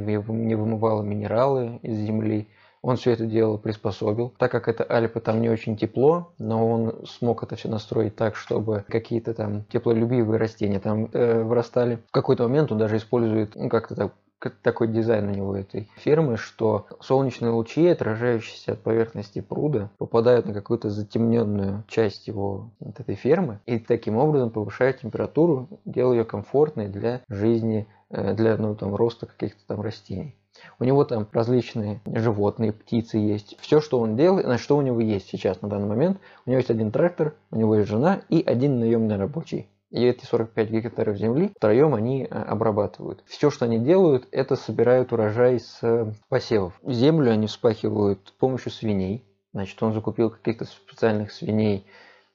[0.56, 2.48] вымывала минералы из земли,
[2.84, 4.32] он все это дело приспособил.
[4.38, 8.36] Так как это Альпы, там не очень тепло, но он смог это все настроить так,
[8.36, 12.00] чтобы какие-то там теплолюбивые растения там э, вырастали.
[12.10, 14.14] В какой-то момент он даже использует, ну, как-то так
[14.50, 20.54] такой дизайн у него этой фермы, что солнечные лучи, отражающиеся от поверхности пруда, попадают на
[20.54, 26.88] какую-то затемненную часть его вот этой фермы и таким образом повышают температуру, делая ее комфортной
[26.88, 30.36] для жизни, э, для ну, там, роста каких-то там растений.
[30.80, 33.58] У него там различные животные, птицы есть.
[33.62, 36.20] Все, что он делает, на что у него есть сейчас на данный момент.
[36.46, 39.68] У него есть один трактор, у него есть жена и один наемный рабочий.
[39.92, 43.24] И эти 45 гектаров земли втроем они э, обрабатывают.
[43.28, 46.74] Все, что они делают, это собирают урожай с э, посевов.
[46.84, 49.24] Землю они вспахивают с помощью свиней.
[49.54, 51.86] Значит, он закупил каких-то специальных свиней,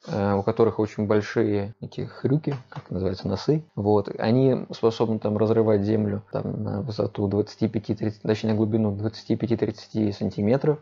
[0.08, 3.64] Э, у которых очень большие эти хрюки, как называется, носы.
[3.74, 4.08] Вот.
[4.18, 10.78] Они способны там разрывать землю там, на высоту 25-30, точнее на глубину 25-30 сантиметров.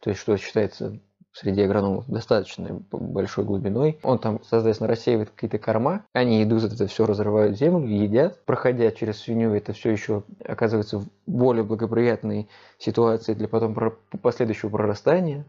[0.00, 0.98] То есть, что считается
[1.34, 3.98] среди агрономов достаточно большой глубиной.
[4.02, 6.04] Он там, соответственно, рассеивает какие-то корма.
[6.12, 8.42] Они идут, это все разрывают землю, едят.
[8.44, 13.76] Проходя через свинью, это все еще оказывается в более благоприятной ситуации для потом
[14.22, 15.44] последующего прорастания.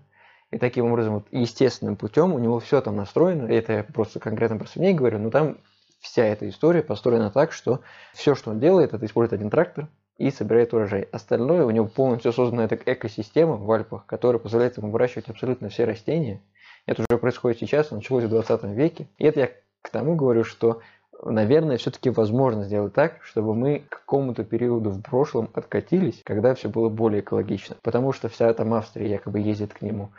[0.51, 3.47] И таким образом, вот, естественным путем у него все там настроено.
[3.47, 5.57] Это я просто конкретно про свиней говорю, но там
[5.99, 7.81] вся эта история построена так, что
[8.13, 11.07] все, что он делает, это использует один трактор и собирает урожай.
[11.11, 15.85] Остальное у него полностью создана эта экосистема в Альпах, которая позволяет ему выращивать абсолютно все
[15.85, 16.41] растения.
[16.85, 19.07] Это уже происходит сейчас, началось в 20 веке.
[19.17, 19.49] И это я
[19.81, 20.81] к тому говорю, что
[21.23, 26.69] наверное, все-таки возможно сделать так, чтобы мы к какому-то периоду в прошлом откатились, когда все
[26.69, 27.77] было более экологично.
[27.81, 30.11] Потому что вся там Австрия якобы ездит к нему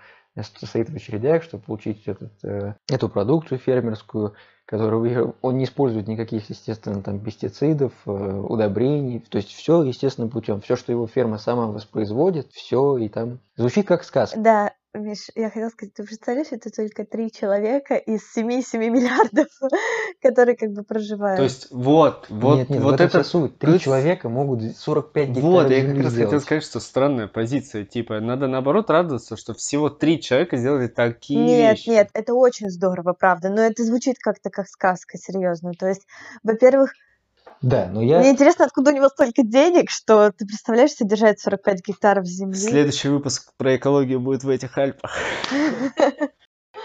[0.42, 4.34] стоит в очередях, чтобы получить этот, э, эту продукцию фермерскую,
[4.66, 10.60] которую он не использует никаких, естественно, там пестицидов, э, удобрений, то есть все естественным путем.
[10.60, 14.38] Все, что его ферма сама воспроизводит, все и там звучит как сказка.
[14.38, 19.48] Да, Миш, я хотела сказать, ты представляешь, это только три человека из 7-7 миллиардов,
[20.22, 21.36] которые как бы проживают.
[21.38, 23.58] То есть вот, вот, нет, нет, вот это суть.
[23.58, 26.24] Три человека могут 45 гектаров Вот, я как раз сделать.
[26.26, 27.84] хотел сказать, что странная позиция.
[27.84, 31.88] Типа, надо наоборот радоваться, что всего три человека сделали такие Нет, вещи.
[31.90, 35.72] нет, это очень здорово, правда, но это звучит как-то как сказка, серьезно.
[35.78, 36.06] То есть,
[36.42, 36.92] во-первых,
[37.62, 38.18] да, но я...
[38.20, 42.56] Мне интересно, откуда у него столько денег, что ты представляешь, содержать 45 гектаров земли?
[42.56, 45.16] Следующий выпуск про экологию будет в этих Альпах.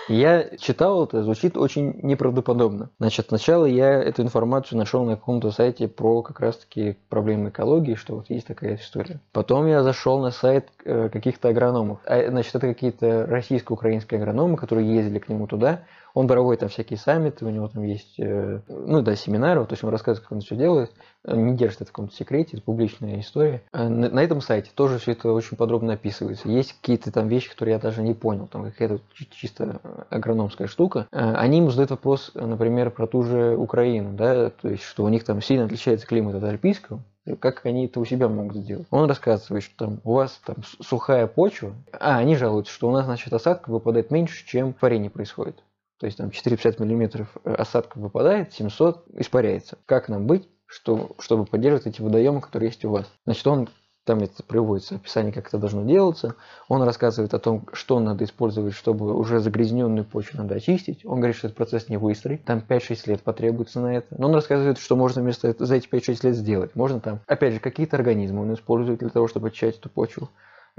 [0.07, 2.89] Я читал это, звучит очень неправдоподобно.
[2.99, 8.15] Значит, сначала я эту информацию нашел на каком-то сайте про как раз-таки проблемы экологии, что
[8.15, 9.19] вот есть такая история.
[9.31, 11.99] Потом я зашел на сайт э, каких-то агрономов.
[12.05, 15.81] А, значит, это какие-то российско-украинские агрономы, которые ездили к нему туда.
[16.13, 19.83] Он проводит там всякие саммиты, у него там есть, э, ну да, семинары, то есть
[19.83, 20.91] он рассказывает, как он все делает,
[21.25, 23.61] не держит это в каком-то секрете, это публичная история.
[23.71, 26.49] А на, этом сайте тоже все это очень подробно описывается.
[26.49, 28.99] Есть какие-то там вещи, которые я даже не понял, там какая-то
[29.31, 31.07] чисто агрономская штука.
[31.11, 35.23] Они ему задают вопрос, например, про ту же Украину, да, то есть, что у них
[35.23, 37.01] там сильно отличается климат от альпийского,
[37.39, 38.87] как они это у себя могут сделать.
[38.89, 43.05] Он рассказывает, что там у вас там сухая почва, а они жалуются, что у нас,
[43.05, 45.55] значит, осадка выпадает меньше, чем в происходит
[46.01, 49.77] то есть там 450 миллиметров э, осадков выпадает, 700 испаряется.
[49.85, 53.05] Как нам быть, что, чтобы поддерживать эти водоемы, которые есть у вас?
[53.23, 53.69] Значит, он
[54.03, 56.33] там это приводится описание, как это должно делаться.
[56.69, 61.05] Он рассказывает о том, что надо использовать, чтобы уже загрязненную почву надо очистить.
[61.05, 64.15] Он говорит, что этот процесс не быстрый, там 5-6 лет потребуется на это.
[64.17, 66.75] Но он рассказывает, что можно вместо этого за эти 5-6 лет сделать.
[66.75, 70.29] Можно там, опять же, какие-то организмы он использует для того, чтобы очищать эту почву.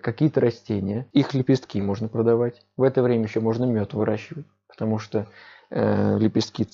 [0.03, 2.67] Какие-то растения, их лепестки можно продавать.
[2.77, 5.27] В это время еще можно мед выращивать потому что
[5.71, 6.67] э, лепестки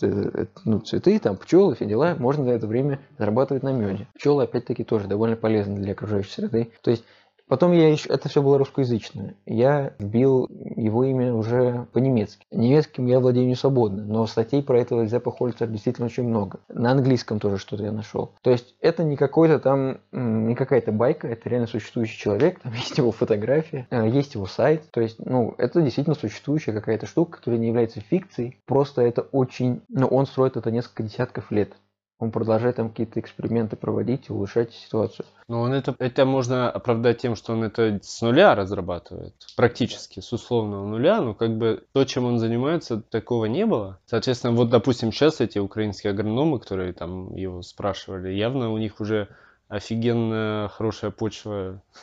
[0.65, 4.07] ну, цветы, там пчелы, все дела, можно за это время зарабатывать на меде.
[4.15, 6.73] Пчелы, опять-таки, тоже довольно полезны для окружающей среды.
[6.83, 7.05] То есть
[7.49, 9.35] Потом я еще, это все было русскоязычное.
[9.47, 12.47] Я вбил его имя уже по-немецки.
[12.51, 16.61] Немецким я владею не свободно, но статей про этого Зеппа Хольцера действительно очень много.
[16.69, 18.33] На английском тоже что-то я нашел.
[18.43, 22.99] То есть это не какой-то там, не какая-то байка, это реально существующий человек, там есть
[22.99, 24.91] его фотография, э, есть его сайт.
[24.91, 28.59] То есть, ну, это действительно существующая какая-то штука, которая не является фикцией.
[28.67, 31.73] Просто это очень, ну, он строит это несколько десятков лет.
[32.19, 35.25] Он продолжает там какие-то эксперименты проводить и улучшать ситуацию.
[35.47, 40.33] Но он это, это можно оправдать тем, что он это с нуля разрабатывает, практически с
[40.33, 44.01] условного нуля, но как бы то, чем он занимается, такого не было.
[44.07, 49.29] Соответственно, вот, допустим, сейчас эти украинские агрономы, которые там его спрашивали, явно у них уже
[49.69, 51.83] офигенно хорошая почва.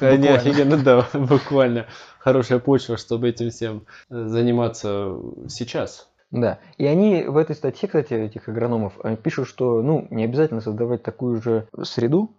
[0.00, 1.86] Они офигенно, да, буквально
[2.18, 5.16] хорошая почва, чтобы этим всем заниматься
[5.48, 6.08] сейчас.
[6.32, 10.62] Да, и они в этой статье, кстати, этих агрономов, э, пишут, что ну, не обязательно
[10.62, 12.30] создавать такую же среду,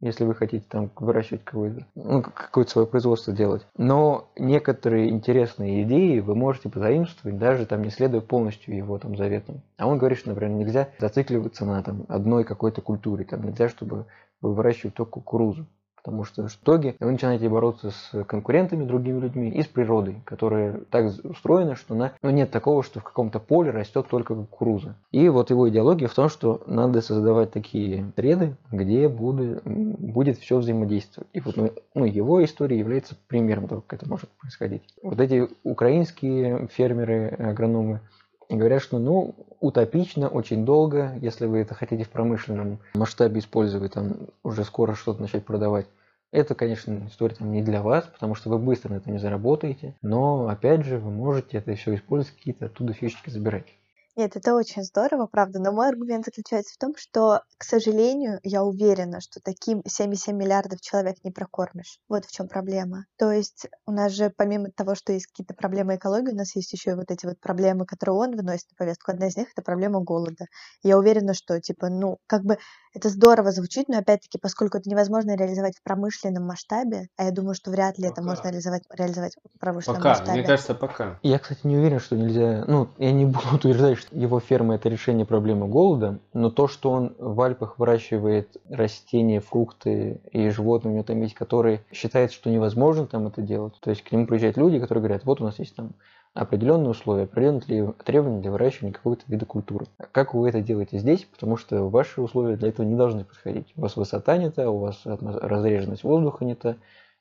[0.00, 3.66] если вы хотите там выращивать какое-то, ну, какое-то свое производство делать.
[3.78, 9.62] Но некоторые интересные идеи вы можете позаимствовать, даже там не следуя полностью его там заветам.
[9.78, 14.04] А он говорит, что, например, нельзя зацикливаться на там одной какой-то культуре, там нельзя, чтобы
[14.42, 15.66] вы выращивали только кукурузу.
[16.08, 20.80] Потому что в итоге вы начинаете бороться с конкурентами, другими людьми и с природой, которая
[20.88, 24.94] так устроена, что на, ну, нет такого, что в каком-то поле растет только кукуруза.
[25.10, 30.56] И вот его идеология в том, что надо создавать такие среды, где будет, будет все
[30.56, 31.28] взаимодействовать.
[31.34, 34.82] И вот ну, ну, его история является примером того, как это может происходить.
[35.02, 38.00] Вот эти украинские фермеры, агрономы,
[38.48, 44.14] говорят, что ну, утопично, очень долго, если вы это хотите в промышленном масштабе использовать, там
[44.42, 45.86] уже скоро что-то начать продавать.
[46.30, 50.48] Это, конечно, история не для вас, потому что вы быстро на этом не заработаете, но,
[50.48, 53.78] опять же, вы можете это все использовать, какие-то оттуда фишечки забирать.
[54.18, 58.64] Нет, это очень здорово, правда, но мой аргумент заключается в том, что, к сожалению, я
[58.64, 62.00] уверена, что таким 77 миллиардов человек не прокормишь.
[62.08, 63.04] Вот в чем проблема.
[63.16, 66.72] То есть у нас же помимо того, что есть какие-то проблемы экологии, у нас есть
[66.72, 69.12] еще и вот эти вот проблемы, которые он выносит на повестку.
[69.12, 70.46] Одна из них— это проблема голода.
[70.82, 72.58] Я уверена, что, типа, ну, как бы
[72.98, 77.54] это здорово звучит, но опять-таки, поскольку это невозможно реализовать в промышленном масштабе, а я думаю,
[77.54, 78.12] что вряд ли пока.
[78.12, 80.08] это можно реализовать, реализовать в промышленном пока.
[80.10, 80.32] масштабе.
[80.32, 81.18] Мне кажется, пока.
[81.22, 82.64] Я, кстати, не уверен, что нельзя...
[82.66, 86.90] Ну, я не буду утверждать, что его ферма– это решение проблемы голода, но то, что
[86.90, 92.50] он в Альпах выращивает растения, фрукты и животные, у него там есть, которые считают, что
[92.50, 93.74] невозможно там это делать.
[93.80, 95.92] То есть к нему приезжают люди, которые говорят, вот у нас есть там
[96.34, 99.86] определенные условия, определенные требования для выращивания какого-то вида культуры.
[100.12, 101.24] Как вы это делаете здесь?
[101.24, 103.72] Потому что ваши условия для этого не должны подходить.
[103.76, 106.76] У вас высота не та, у вас разреженность воздуха не та,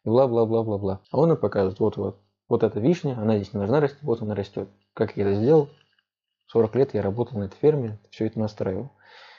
[0.06, 1.02] и бла-бла-бла-бла-бла.
[1.12, 4.22] А он им показывает, вот, вот, вот эта вишня, она здесь не должна расти, вот
[4.22, 4.70] она растет.
[4.94, 5.70] Как я это сделал?
[6.48, 8.92] 40 лет я работал на этой ферме, все это настраивал.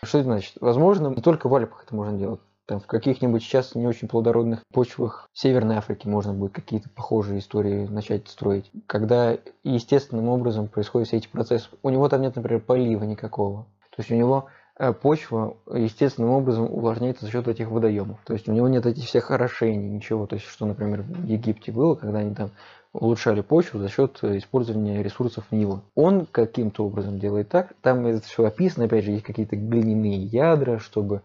[0.03, 0.55] Что это значит?
[0.61, 2.41] Возможно, не только в Альпах это можно делать.
[2.69, 7.87] Там в каких-нибудь сейчас не очень плодородных почвах Северной Африки можно будет какие-то похожие истории
[7.87, 8.71] начать строить.
[8.87, 11.71] Когда естественным образом происходят все эти процессы.
[11.83, 13.63] У него там нет, например, полива никакого.
[13.89, 14.49] То есть у него
[14.79, 18.19] э, почва естественным образом увлажняется за счет этих водоемов.
[18.27, 20.27] То есть у него нет этих всех орошений, ничего.
[20.27, 22.51] То есть что, например, в Египте было, когда они там
[22.93, 25.83] улучшали почву за счет использования ресурсов Нила.
[25.95, 30.79] Он каким-то образом делает так, там это все описано, опять же, есть какие-то глиняные ядра,
[30.79, 31.21] чтобы э,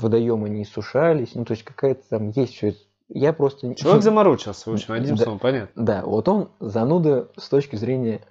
[0.00, 2.74] водоемы не сушались, ну то есть какая-то там есть все.
[3.08, 3.74] Я просто...
[3.74, 5.84] Человек заморочился, в общем, одним да, словом, понятно.
[5.84, 8.22] Да, вот он зануда с точки зрения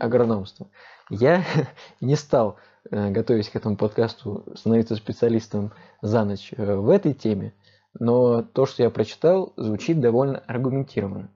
[0.00, 0.68] агрономства.
[1.10, 1.44] Я
[2.00, 2.56] не стал,
[2.90, 7.54] э, готовясь к этому подкасту, становиться специалистом за ночь э, в этой теме,
[7.98, 11.30] но то, что я прочитал, звучит довольно аргументированно.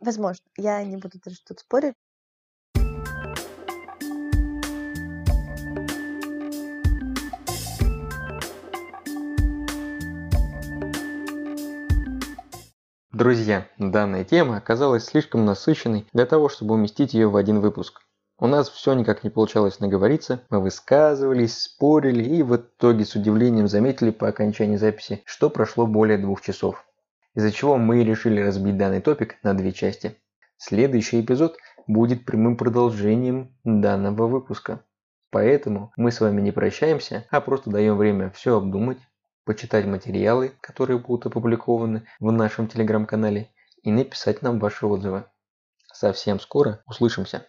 [0.00, 1.94] Возможно, я не буду даже тут спорить.
[13.18, 18.00] Друзья, данная тема оказалась слишком насыщенной для того, чтобы уместить ее в один выпуск.
[18.38, 23.66] У нас все никак не получалось наговориться, мы высказывались, спорили и в итоге с удивлением
[23.66, 26.84] заметили по окончании записи, что прошло более двух часов
[27.34, 30.16] из-за чего мы решили разбить данный топик на две части.
[30.56, 31.56] Следующий эпизод
[31.88, 34.84] будет прямым продолжением данного выпуска.
[35.30, 38.98] Поэтому мы с вами не прощаемся, а просто даем время все обдумать,
[39.48, 43.50] почитать материалы, которые будут опубликованы в нашем телеграм-канале
[43.82, 45.24] и написать нам ваши отзывы.
[45.90, 47.48] Совсем скоро услышимся.